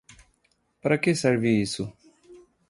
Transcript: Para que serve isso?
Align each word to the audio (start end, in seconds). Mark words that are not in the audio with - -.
Para 0.81 0.97
que 1.01 1.19
serve 1.23 1.49
isso? 1.65 1.83